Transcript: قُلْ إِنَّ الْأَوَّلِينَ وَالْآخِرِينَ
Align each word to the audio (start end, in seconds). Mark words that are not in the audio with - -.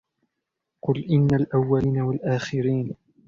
قُلْ 0.83 1.05
إِنَّ 1.09 1.27
الْأَوَّلِينَ 1.35 1.99
وَالْآخِرِينَ 2.01 2.95